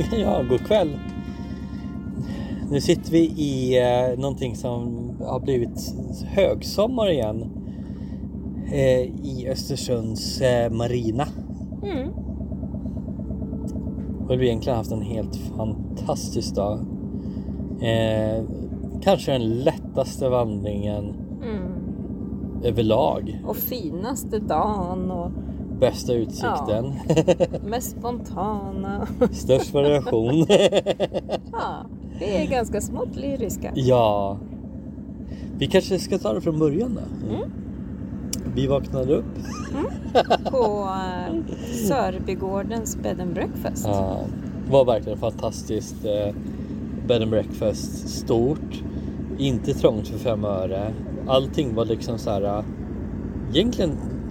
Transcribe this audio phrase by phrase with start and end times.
[0.20, 0.98] Ja, god kväll.
[2.70, 5.94] Nu sitter vi i eh, någonting som har blivit
[6.24, 7.44] högsommar igen.
[8.72, 11.26] Eh, I Östersunds eh, marina.
[11.82, 12.08] Mm.
[14.24, 16.78] Och vi har egentligen haft en helt fantastisk dag.
[17.82, 18.44] Eh,
[19.02, 21.72] kanske den lättaste vandringen Mm.
[22.64, 23.40] överlag.
[23.46, 25.30] Och finaste dagen och
[25.80, 26.94] Bästa utsikten.
[27.70, 29.06] mest spontana.
[29.32, 30.46] Störst variation.
[31.52, 31.84] ja,
[32.18, 33.72] vi är ganska smått lyriska.
[33.74, 34.38] ja.
[35.58, 37.34] Vi kanske ska ta det från början då.
[37.34, 37.50] Mm.
[38.54, 39.24] Vi vaknade upp.
[40.50, 41.40] På uh,
[41.88, 43.84] Sörbygårdens bed and breakfast.
[43.86, 44.20] Ja,
[44.66, 46.04] det var verkligen fantastiskt.
[46.04, 46.34] Eh,
[47.08, 48.08] bed and breakfast.
[48.08, 48.82] Stort.
[49.38, 50.92] Inte trångt för fem öre.
[51.26, 52.42] Allting var liksom så här.
[52.42, 52.64] eh,
[53.54, 53.90] Egentligen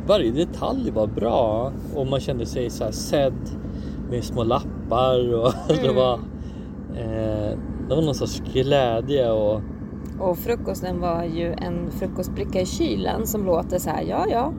[0.09, 3.49] varje detalj var bra och man kände sig så här sedd
[4.09, 5.95] med små lappar och det Mm.
[5.95, 6.13] var
[6.95, 7.57] eh,
[7.89, 9.61] det var någon sorts glädje och
[10.19, 14.51] Och frukosten var ju en frukostbricka i kylen som låter så här, ja ja.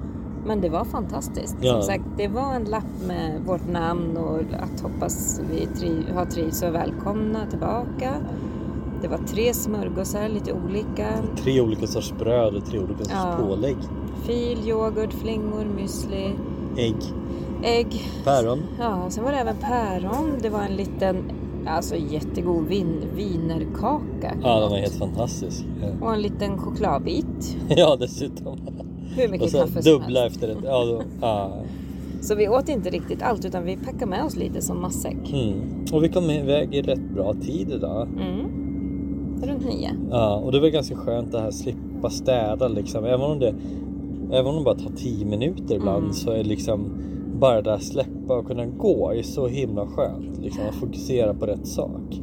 [0.47, 1.57] Men det var fantastiskt.
[1.61, 1.73] Ja.
[1.73, 6.25] Som sagt, det var en lapp med vårt namn och att hoppas vi tri- har
[6.25, 8.15] trivs och välkomna tillbaka.
[9.03, 11.07] Det var tre smörgåsar, lite olika.
[11.43, 13.45] tre olika sorts bröd och tre olika sorts Ja.
[13.47, 13.77] pålägg.
[14.27, 16.31] Fil, yoghurt, flingor, müsli,
[16.77, 16.97] Ägg,
[17.63, 17.87] ägg.
[18.25, 18.59] päron.
[18.79, 20.33] Ja, sen var det även päron.
[20.43, 21.17] Det var en liten,
[21.67, 24.35] alltså jättegod vin, vinerkaka.
[24.43, 25.65] Ja, den var helt fantastisk.
[25.83, 26.07] Ja.
[26.07, 27.57] Och en liten chokladbit.
[27.77, 28.59] Ja, dessutom.
[29.17, 30.37] Hur Och mycket så kaffe som dubbla helst.
[30.37, 30.57] efter det.
[30.65, 31.53] Ja, då, ja.
[32.23, 35.33] Så vi åt inte riktigt allt utan vi packade med oss lite som matsäck.
[35.33, 35.61] Mm.
[35.93, 38.09] Och vi kom iväg i rätt bra tid idag.
[38.09, 38.47] Mm.
[39.43, 39.91] Runt nio.
[40.11, 43.05] Ja, och det var ganska skönt det här slippa städa liksom.
[43.05, 43.55] Även om det,
[44.33, 46.13] även om det bara tar 10 minuter ibland Mm.
[46.13, 46.93] så är liksom
[47.41, 50.39] bara det här släppa och kunna gå är så himla skönt.
[50.39, 52.21] Liksom att fokusera på rätt sak.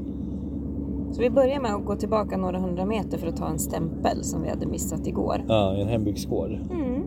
[1.11, 4.23] Så vi började med att gå tillbaka några hundra meter för att ta en stämpel
[4.23, 5.45] som vi hade missat igår.
[5.47, 6.51] Ja, i en hembygdsgård.
[6.71, 7.01] Mm.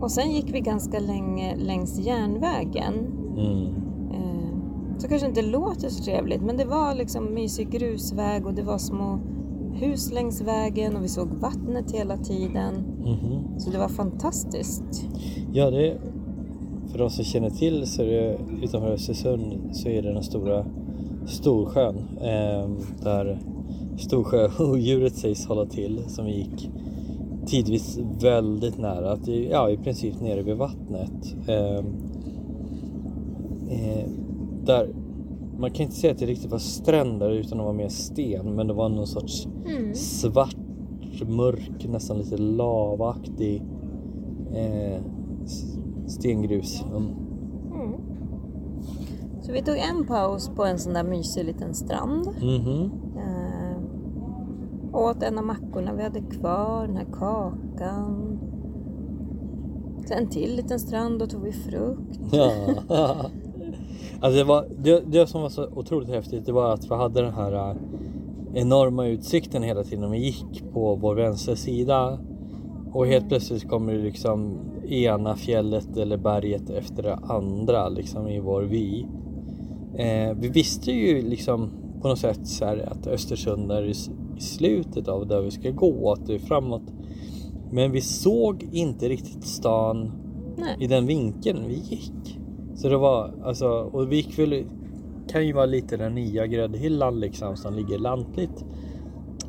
[0.00, 2.94] Och sen gick vi ganska länge längs järnvägen.
[3.36, 3.66] Mm.
[4.12, 8.62] Eh, Så kanske inte låter så trevligt men det var liksom mysig grusväg och det
[8.62, 9.18] var små
[9.72, 12.74] hus längs vägen och vi såg vattnet hela tiden.
[13.04, 13.58] Mhm.
[13.58, 15.08] Så det var fantastiskt.
[15.52, 15.98] Ja, det
[16.92, 20.66] för de som känner till så är det utanför Östersund så är det den stora
[21.26, 22.70] Storsjön eh,
[23.02, 23.38] där
[23.98, 26.70] Storsjöodjuret sägs hålla till som gick
[27.46, 31.34] tidvis väldigt nära, att ja i princip nere vid vattnet.
[31.48, 31.78] Eh,
[33.70, 34.08] eh,
[34.64, 34.88] där
[35.62, 38.66] man kan inte säga att det riktigt var stränder utan det var mer sten men
[38.66, 39.48] det var någon sorts
[39.94, 40.56] svart,
[41.26, 43.62] mörk, nästan lite lavaktig
[44.54, 45.02] eh,
[46.06, 46.84] stengrus.
[46.84, 46.96] Mm.
[47.74, 48.00] Mm.
[49.42, 52.28] Så vi tog en paus på en sån där mysig liten strand.
[52.42, 52.90] Mhm.
[53.16, 53.78] Eh,
[54.92, 58.38] åt en av mackorna vi hade kvar, den här kakan.
[60.06, 62.20] Sen en till liten strand och tog vi frukt.
[62.32, 62.50] Ja.
[64.22, 67.22] alltså det, var, det, det som var så otroligt häftigt det var att vi hade
[67.22, 67.76] den här eh,
[68.54, 70.10] enorma utsikten hela tiden.
[70.10, 72.18] Vi gick på vår vänstra sida
[72.92, 78.40] och helt plötsligt kommer det liksom ena fjället eller berget efter det andra liksom i
[78.40, 79.00] vår vy.
[79.96, 81.70] Eh, vi visste ju liksom
[82.02, 83.94] på något sätt så här att Östersund är i
[84.38, 86.92] slutet av där vi ska gå, att det är framåt.
[87.70, 90.12] Men vi såg inte riktigt stan
[90.56, 90.76] Nej.
[90.80, 92.38] i den vinkeln vi gick.
[92.82, 94.64] Så det var alltså, och vi gick väl,
[95.28, 98.64] kan ju vara lite den nya gräddhyllan liksom som ligger lantligt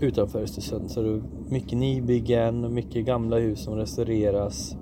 [0.02, 0.92] utanför Östersund.
[0.92, 4.76] Så det är mycket nybyggen, mycket gamla hus som restaureras.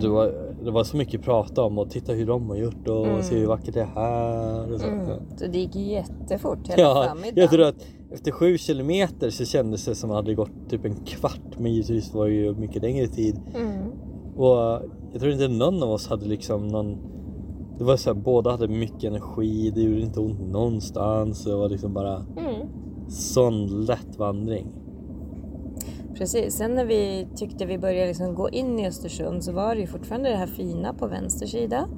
[0.00, 0.32] Det, var,
[0.64, 3.22] det var så mycket att prata om och titta hur de har gjort och Mm.
[3.22, 4.72] se hur vackert det är här.
[4.72, 4.86] Och så.
[4.86, 5.06] Mm.
[5.36, 7.34] Så det gick jättefort hela Ja, förmiddagen.
[7.42, 10.84] jag tror att efter sju kilometer så kändes det som att det hade gått typ
[10.84, 11.58] en kvart.
[11.58, 13.40] Men givetvis var det ju mycket längre tid.
[13.56, 13.72] Mm.
[14.36, 14.82] Och
[15.12, 16.96] jag tror inte någon av oss hade liksom någon
[17.78, 21.44] Det var så här, båda hade mycket energi, det gjorde inte ont någonstans.
[21.44, 22.68] Det var liksom bara Mm.
[23.08, 24.66] sån lätt vandring.
[26.14, 29.80] Precis, sen när vi tyckte vi började liksom gå in i Östersund så var det
[29.80, 31.88] ju fortfarande det här fina på vänster sida.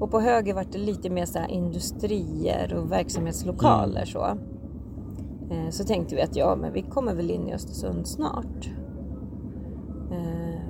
[0.00, 4.24] Och på höger var det lite mer så industrier och verksamhetslokaler så.
[5.50, 8.70] Eh, Så tänkte vi att ja, men vi kommer väl in i Östersund snart.
[10.10, 10.60] Eh,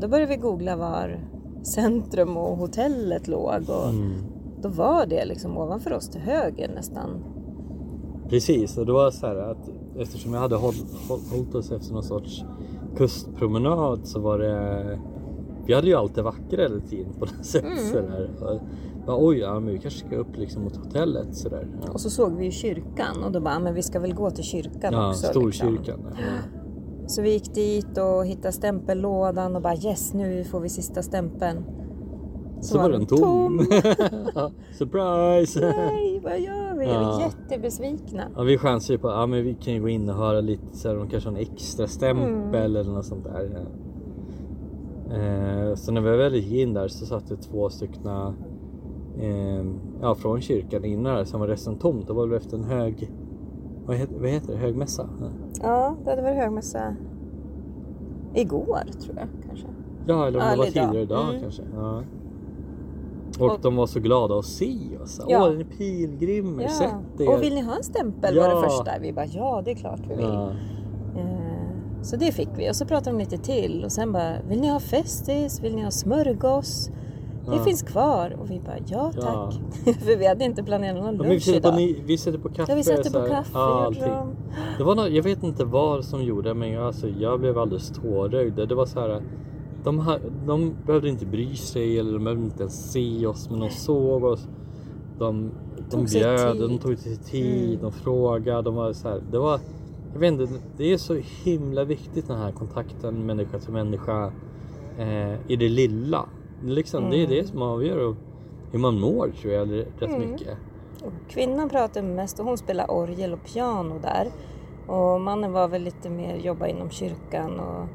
[0.00, 1.20] Då började vi googla var
[1.62, 4.12] centrum och hotellet låg och Mm.
[4.62, 7.10] då var det liksom ovanför oss till höger nästan.
[8.28, 10.74] Precis, och det var så här att eftersom jag hade håll,
[11.08, 12.44] håll, hållit oss efter någon sorts
[12.96, 14.98] kustpromenad så var det
[15.66, 17.64] vi hade ju allt det vackra hela tiden på något sätt.
[17.64, 17.76] Mm.
[17.78, 18.30] Sådär.
[19.06, 21.36] Bara, Oj, ja, men vi kanske ska upp liksom mot hotellet.
[21.36, 21.68] Sådär.
[21.86, 24.30] Ja, Och så såg vi ju kyrkan och då bara, men vi ska väl gå
[24.30, 25.26] till kyrkan ja också.
[25.26, 25.76] Storkyrkan.
[25.76, 26.04] Liksom.
[26.16, 26.59] Ja.
[27.10, 31.64] Så vi gick dit och hittade stämpellådan och bara yes, nu får vi sista stämpeln.
[32.60, 33.58] Så var den tom.
[34.78, 35.60] Surprise!
[35.60, 36.84] Nej, vad gör vi?
[36.84, 37.20] Ja.
[37.20, 38.22] Jättebesvikna.
[38.36, 40.40] Ja, vi chansar ju på att ja, men vi kan ju gå in och höra
[40.40, 43.50] lite så här, de kanske har en extra stämpel eller något sånt där.
[43.54, 43.60] Ja.
[45.16, 48.06] Eh, så när vi väl gick in där så satt det två stycken
[49.18, 49.64] eh,
[50.00, 52.06] ja, från kyrkan inne där som var resten tomt.
[52.06, 53.10] Det var väl efter en hög,
[53.90, 55.08] vad heter, vad heter det, högmässa?
[55.20, 55.26] Ja.
[55.62, 56.96] Ja, det hade varit högmässa
[58.34, 59.66] igår tror jag kanske.
[60.06, 61.40] Ja, eller om Ja, det var tidigare idag Mm.
[61.40, 61.62] kanske.
[61.74, 62.02] Ja.
[63.40, 65.20] Och, Och- de var så glada att se oss.
[65.28, 65.48] Ja.
[65.48, 67.28] Åh, en pilgrimer, sätt er.
[67.34, 68.54] Och vill ni ha en stämpel var Ja.
[68.54, 68.90] det första.
[69.00, 70.24] Vi bara ja, det är klart vi vill.
[70.24, 70.50] ja.
[71.16, 71.36] Eh,
[72.02, 74.68] Så det fick vi och så pratade de lite till och sen bara vill ni
[74.68, 75.60] ha festis?
[75.62, 76.90] Vill ni ha smörgås?
[77.46, 77.64] Det Ja.
[77.64, 79.22] finns kvar och vi bara ja Ja.
[79.22, 79.54] tack.
[80.00, 81.74] För vi hade inte planerat någon Ja, vi, lunch på, idag.
[81.76, 82.72] ni- vi sätter på kaffe.
[82.72, 83.92] Ja, vi sätter på kaffe, Ja.
[84.78, 87.90] Det var något, jag vet inte vad som gjorde men jag, alltså, jag blev alldeles
[88.02, 88.68] tårögd.
[88.68, 89.22] Det var så här.
[89.84, 90.04] De,
[90.46, 94.24] de behövde inte bry sig eller de behövde inte ens se oss men de såg
[94.24, 94.48] oss.
[95.18, 95.50] De,
[95.90, 97.82] de Tog bjöd, de tog sig tid, Mm.
[97.82, 98.62] de frågade.
[98.62, 99.60] De var så här, det var,
[100.12, 104.32] jag vet inte, det är så himla viktigt den här kontakten människa till människa
[104.98, 106.24] eh, i det lilla.
[106.64, 107.30] Liksom, Det är Mm.
[107.30, 108.16] det som avgör
[108.72, 110.30] hur man mår tror jag rätt Mm.
[110.30, 110.58] mycket.
[111.04, 114.28] Och Kvinnan pratade mest och hon spelade orgel och piano där.
[114.86, 117.86] Och mannen var väl lite mer jobba inom kyrkan och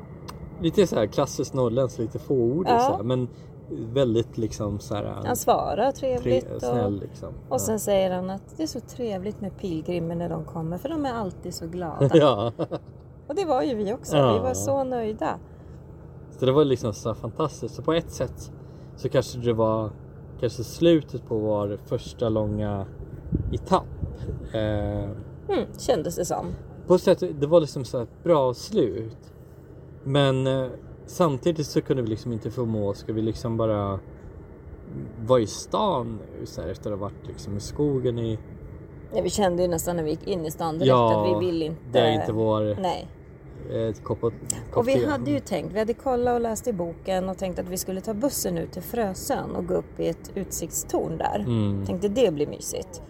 [0.62, 2.79] Lite så här klassiskt norrländskt, lite fåordigt Ja.
[2.79, 3.27] så här, men
[3.69, 6.51] väldigt liksom så här han svarade tre, trevligt.
[6.56, 7.29] Och, snäll liksom.
[7.50, 10.89] och sen säger han att det är så trevligt med pilgrimer när de kommer för
[10.89, 12.09] de är alltid så glada.
[12.13, 12.51] ja.
[13.27, 14.18] Och det var ju vi också.
[14.18, 14.33] Ja.
[14.33, 15.39] Vi var så nöjda.
[16.39, 17.75] Så det var liksom så fantastiskt.
[17.75, 18.51] Så på ett sätt
[18.95, 19.89] så kanske det var
[20.39, 22.86] kanske slutet på vår första långa
[23.53, 23.83] etapp.
[24.53, 25.09] Eh,
[25.50, 26.45] Mm, kändes det som.
[26.88, 29.33] på ett sätt, det var liksom så ett bra slut.
[30.03, 30.68] Men eh,
[31.06, 34.00] samtidigt så kunde vi liksom inte förmå, ska vi liksom bara
[35.25, 38.39] vara i stan nu så här, efter att ha varit liksom i skogen i
[39.15, 41.45] Ja, vi kände ju nästan när vi gick in i stan direkt Ja, att vi
[41.45, 41.81] vill inte...
[41.92, 43.07] det är inte vår Nej.
[43.71, 44.33] Eh, kopp, kopp
[44.73, 45.06] Och vi te.
[45.06, 48.01] hade ju tänkt, vi hade kollat och läst i boken och tänkt att vi skulle
[48.01, 51.39] ta bussen ut till Frösön och gå upp i ett utsiktstorn där.
[51.39, 51.85] Mm.
[51.85, 53.01] Tänkte det blir mysigt.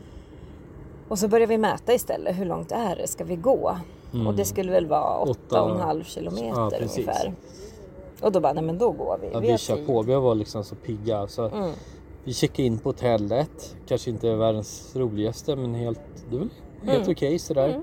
[1.07, 3.77] Och så började vi mäta istället, hur långt är det, ska vi gå?
[4.13, 4.27] Mm.
[4.27, 7.33] Och det skulle väl vara Åtta- 8,5 kilometer Ja, ungefär.
[8.21, 9.29] Och då bara, nej men då går vi.
[9.33, 9.87] Ja, vi vi kör tid.
[9.87, 11.27] på, vi var liksom så pigga.
[11.27, 11.71] Så Mm.
[12.23, 13.75] Vi checkade in på hotellet.
[13.87, 15.99] Kanske inte världens roligaste men helt,
[16.29, 16.49] det helt
[17.03, 17.11] Mm.
[17.11, 17.81] okej sådär.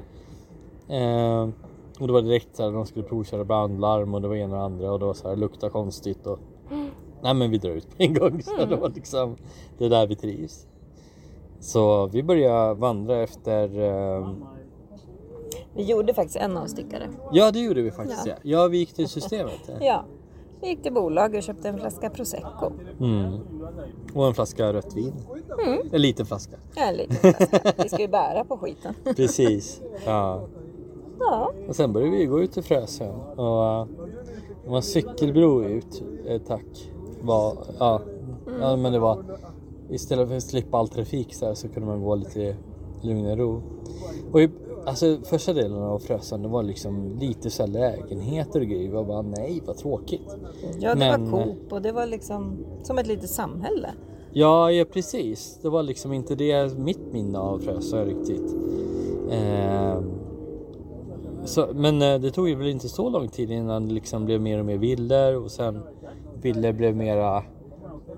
[0.88, 1.48] Eh,
[2.00, 4.92] och det var direkt såhär, de skulle provköra brandlarm och det var ena och andra
[4.92, 6.38] och det var såhär, lukta konstigt och
[7.22, 8.42] Nej men vi drar ut på en gång.
[8.42, 9.36] Så det var liksom,
[9.78, 10.66] det är där vi trivs.
[11.60, 14.32] Så vi började vandra efter eh,
[15.74, 17.08] Vi gjorde faktiskt en avstickare.
[17.32, 18.34] Ja det gjorde vi faktiskt ja.
[18.42, 18.62] Ja.
[18.62, 19.70] Ja vi gick till systemet.
[19.80, 20.04] Ja.
[20.60, 22.72] Vi gick till bolaget och köpte en flaska prosecco.
[23.00, 23.40] Mm.
[24.14, 25.14] Och en flaska rött vin.
[25.92, 26.56] En liten flaska.
[26.74, 27.72] Ja, en liten flaska.
[27.82, 28.94] Vi ska ju bära på skiten.
[29.16, 29.80] Precis.
[30.06, 30.48] Ja.
[31.30, 31.52] Ja.
[31.68, 33.86] Och sen började vi gå ut till Frösön och uh,
[34.64, 36.92] det var cykelbro ut, eh, tack.
[37.22, 38.00] Var, ja,
[38.60, 39.24] ja, men det var
[39.90, 42.56] istället för att slippa all trafik så, här, så kunde man gå lite
[43.02, 43.62] lugn och ro.
[44.32, 44.50] Och i,
[44.86, 48.94] alltså första delen av Frösön det var liksom lite så lägenheter och grejer.
[48.94, 50.36] Jag bara nej vad tråkigt.
[50.78, 53.88] Ja, det Men- var Coop och det var liksom som ett litet samhälle.
[54.32, 55.58] Ja, ja precis.
[55.62, 58.56] Det var liksom inte det mitt minne av Frösön riktigt.
[59.30, 60.10] Ehm,
[61.44, 64.40] så, men eh, det tog ju väl inte så lång tid innan det liksom blev
[64.40, 65.82] mer och mer villor och sen
[66.42, 67.42] villor blev mera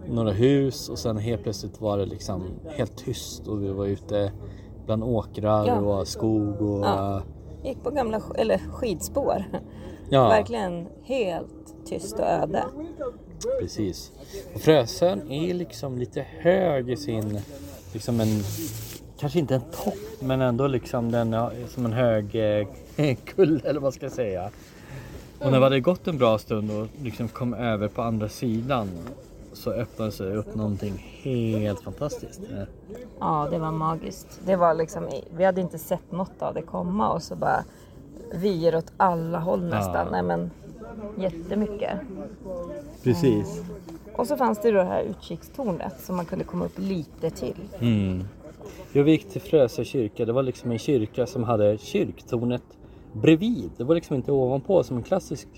[0.08, 2.42] några hus och sen helt plötsligt var det liksom
[2.76, 4.32] helt tyst och vi var ute
[4.86, 5.80] bland åkrar Ja.
[5.80, 7.22] och skog och Ja.
[7.64, 9.44] Gick på gamla eller skidspår.
[10.10, 12.64] ja, Verkligen helt tyst och öde.
[13.60, 14.12] precis.
[14.54, 17.38] Och Frösön är liksom lite hög i sin,
[17.92, 18.28] liksom en,
[19.24, 21.36] kanske inte en topp men ändå liksom den
[21.68, 24.50] som en hög eh, kulle eller vad ska jag säga.
[25.38, 28.88] Och när vi hade gått en bra stund och liksom kom över på andra sidan
[29.52, 32.40] så öppnade sig upp någonting helt fantastiskt.
[33.20, 34.40] Ja, det var magiskt.
[34.46, 37.64] Det var liksom, vi hade inte sett något av det komma och så bara
[38.34, 40.06] vyer åt alla håll nästan.
[40.06, 40.10] Ja.
[40.10, 40.50] Nej men
[41.16, 41.98] jättemycket.
[43.02, 43.62] Precis.
[44.14, 47.68] Och så fanns det då det här utkikstornet som man kunde komma upp lite till.
[47.78, 48.24] Mm.
[48.96, 50.24] Jag gick till Frösö kyrka.
[50.24, 52.62] Det var liksom en kyrka som hade kyrktornet
[53.12, 53.70] bredvid.
[53.76, 55.48] Det var liksom inte ovanpå som en klassisk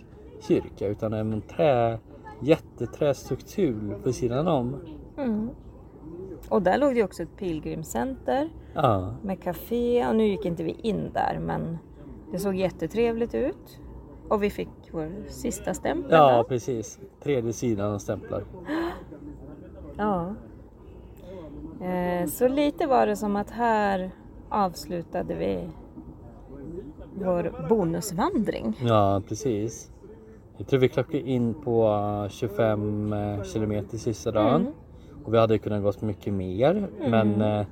[0.49, 1.99] kyrka utan en trä,
[2.43, 4.77] jätteträstruktur på sidan om.
[5.19, 5.51] Mm.
[6.49, 10.77] Och där låg det också ett pilgrimscenter Ja, med café och nu gick inte vi
[10.83, 11.79] in där men
[12.33, 13.81] det såg jättetrevligt ut.
[14.29, 16.11] Och vi fick vår sista stämpel.
[16.13, 16.99] ja precis.
[17.23, 18.45] Tredje sidan av stämplar.
[19.97, 20.35] ja.
[21.81, 24.11] Eh, så lite var det som att här
[24.49, 25.69] avslutade vi
[27.15, 28.79] vår bonusvandring.
[28.83, 29.91] Ja, precis.
[30.57, 31.87] Jag tror vi klockade in på
[32.25, 34.61] eh, 25 eh, kilometer sista dagen.
[34.61, 34.73] Mm.
[35.25, 36.89] Och vi hade kunnat gått mycket mer.
[36.99, 37.67] Men eh,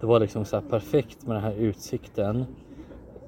[0.00, 2.44] det var liksom så perfekt med den här utsikten.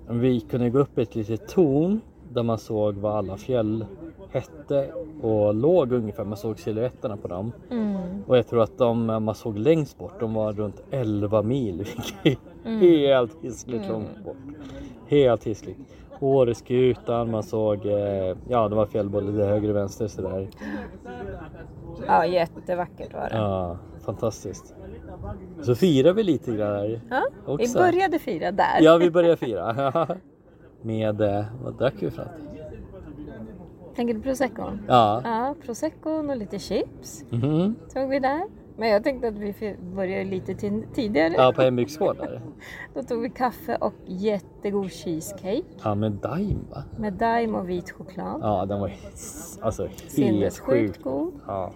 [0.08, 3.84] Vi kunde gå upp i ett litet torn där man såg vad alla fjäll
[4.32, 4.92] hette
[5.22, 6.24] och låg ungefär.
[6.24, 7.52] Man såg silhuetterna på dem.
[7.70, 7.96] Mm.
[8.26, 11.80] Och jag tror att de man såg längst bort, de var runt 11 mil.
[12.64, 14.36] är Helt hiskligt långt bort.
[15.06, 15.78] Helt hiskligt.
[16.20, 20.48] Åreskutan, man såg, eh, ja det var fjäll både till höger och vänster sådär.
[22.06, 23.36] Ja, jättevackert var det.
[23.36, 24.74] Ja, fantastiskt.
[25.62, 27.00] Så firar vi lite grann där.
[27.10, 27.78] Ja, vi också.
[27.78, 28.80] började fira där.
[28.80, 30.06] Ja, vi börjar fira.
[30.82, 32.32] Med, eh, vad drack vi för något?
[33.96, 34.80] Tänker du proseccon?
[34.88, 35.20] Ja.
[35.24, 37.74] Ja, proseccon och lite chips Mhm.
[37.94, 38.42] tog vi där.
[38.76, 41.32] Men jag tänkte att vi började lite ti- tidigare.
[41.36, 42.40] Ja, på Hembygdsgård där.
[42.94, 46.82] Då tog vi kaffe och jättegod cheesecake Ja, med Daim va?
[46.98, 48.40] med daim och vit choklad.
[48.42, 48.92] Ja, den var
[49.60, 51.02] alltså helt Sinnessjukt sjuk.
[51.04, 51.32] god.
[51.46, 51.70] Ja.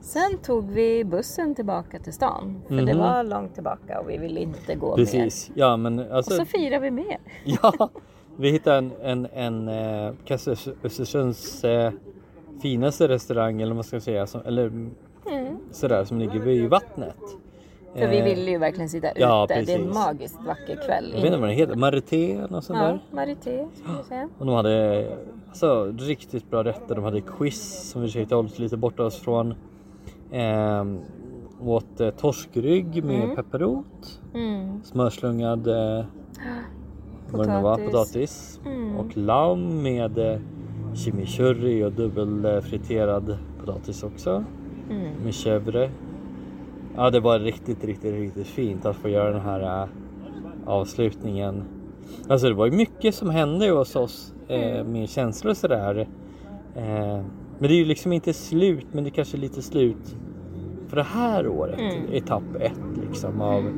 [0.00, 2.62] Sen tog vi bussen tillbaka till stan.
[2.68, 2.98] För det Mhm.
[2.98, 4.96] var långt tillbaka och vi ville inte gå mer.
[4.96, 5.50] Precis.
[5.54, 6.34] Ja, men Och alltså.
[6.36, 7.18] så firade vi mer.
[7.44, 7.88] Ja,
[8.36, 9.68] vi hittade en, en, en
[10.06, 11.92] eh, kanske Östersunds eh,
[12.62, 14.66] finaste restaurang eller vad ska säga, som, eller
[15.26, 15.56] Mm.
[15.70, 17.16] sådär som ligger vid vattnet.
[17.94, 19.20] För vi Eh, ville ju verkligen sitta ute.
[19.20, 21.04] ja, det är en magiskt vacker kväll.
[21.14, 23.00] Jag vet inte vad den heter, Marité och sånt Ja, där.
[23.10, 24.28] Marité ska vi säga.
[24.38, 25.06] Och de hade
[25.48, 26.94] alltså, riktigt bra rätter.
[26.94, 29.54] De hade quiz som vi försökte hålla oss lite borta oss från.
[30.32, 30.98] Ehm,
[31.60, 33.36] åt eh, torskrygg med Mm.
[33.36, 34.20] pepparrot.
[34.34, 34.82] Mm.
[34.82, 35.74] Smörslungad eh,
[37.32, 37.90] det nu var, Potatis.
[37.92, 38.60] potatis.
[38.66, 38.96] Mm.
[38.96, 40.38] Och lamm med eh,
[40.94, 44.44] chimichurri och dubbelfriterad potatis också.
[44.90, 45.12] Mm.
[45.24, 45.90] Med chèvre.
[46.96, 49.88] Ja det var riktigt, riktigt, riktigt fint att få göra den här äh,
[50.66, 51.64] avslutningen.
[52.28, 56.08] Alltså det var ju mycket som hände hos oss eh, med känslor och sådär.
[56.74, 57.20] Eh,
[57.60, 60.16] men det är ju liksom inte slut, men det kanske är lite slut
[60.88, 61.80] för det här året.
[61.80, 62.12] Mm.
[62.12, 63.72] Etapp ett liksom av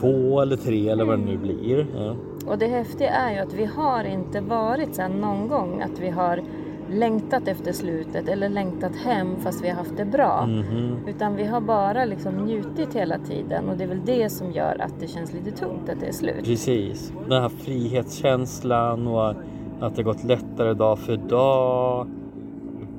[0.00, 1.86] två eller tre eller vad det nu blir.
[1.96, 2.16] Ja.
[2.46, 6.08] Och det häftiga är ju att vi har inte varit här någon gång att vi
[6.10, 6.42] har
[6.90, 10.46] längtat efter slutet eller längtat hem fast vi har haft det bra.
[10.46, 10.96] Mhm.
[11.08, 14.76] Utan vi har bara liksom njutit hela tiden och det är väl det som gör
[14.80, 16.44] att det känns lite tungt att det är slut.
[16.44, 17.12] Precis.
[17.28, 19.34] Den här frihetskänslan och
[19.80, 22.06] att det gått lättare dag för dag.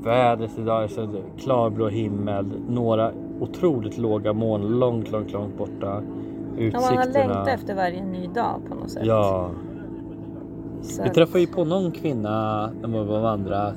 [0.03, 2.45] Vädret idag är så klarblå himmel.
[2.69, 5.73] Några otroligt låga moln långt, långt, långt borta.
[5.81, 6.01] Ja,
[6.73, 7.03] man har Utsikterna.
[7.05, 9.05] längtat efter varje ny dag på något sätt.
[9.05, 9.49] Ja.
[10.81, 13.73] Så Vi träffade ju på någon kvinna när vi var och vandrade.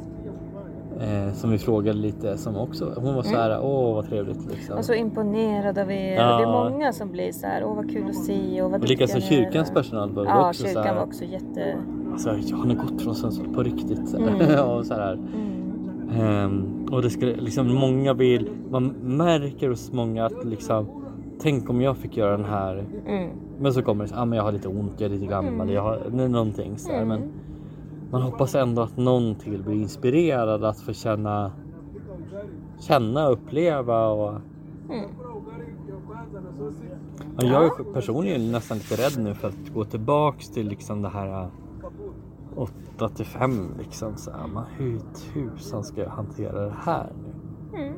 [1.01, 4.79] Eh, som vi frågade lite som också, hon var så här, åh vad trevligt liksom.
[4.79, 6.15] Och så imponerad av er.
[6.15, 6.33] Ja.
[6.35, 8.81] Och det är många som blir så här, åh vad kul att se och vad
[8.83, 9.51] och likaså duktiga ni är.
[9.51, 11.77] kyrkans personal var Ja, också så kyrkan här, var också jätte...
[12.13, 14.09] alltså, ja, har ni gått från Sundsvall på riktigt?
[14.09, 14.29] Så här.
[14.29, 14.69] Mm.
[14.71, 15.13] och så här.
[15.13, 15.64] Mm.
[16.13, 20.87] Ehm, och det skulle liksom många vill, man märker hos många att liksom
[21.41, 23.31] Tänk om jag fick göra den här Mm.
[23.59, 25.83] Men så kommer det ah, men jag har lite ont, jag är lite gammal, jag
[25.83, 27.09] har någonting så här, Mm.
[27.09, 27.29] men
[28.11, 31.53] Man hoppas ändå att någon till blir inspirerad att få känna
[32.81, 34.35] Känna, uppleva och
[34.91, 35.05] Mm.
[37.39, 41.09] Ja, jag är personligen nästan lite rädd nu för att gå tillbaks till liksom det
[41.09, 41.49] här
[42.57, 45.01] 8 till 5 liksom så här, man, hur
[45.33, 47.83] tusan ska jag hantera det här nu?
[47.83, 47.95] Mm.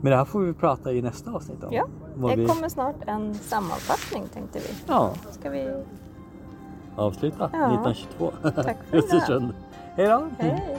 [0.00, 1.72] Men det här får vi prata i nästa avsnitt om.
[1.74, 2.46] Ja, Vad det vi...
[2.46, 4.74] kommer snart en sammanfattning tänkte vi.
[4.86, 5.82] Ja, Ska vi...
[6.96, 7.66] avsluta Ja.
[7.66, 8.32] 1922.
[8.62, 8.96] Tack för
[9.30, 9.52] idag.
[9.96, 10.28] Hej då!
[10.38, 10.78] Hej!